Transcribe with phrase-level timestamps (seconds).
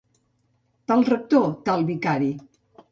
[0.91, 2.35] Tal rector, tal vicari.